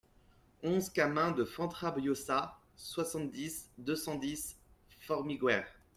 [0.63, 4.57] onze camin de Fontrabiosa, soixante-six, deux cent dix,
[5.01, 5.67] Formiguères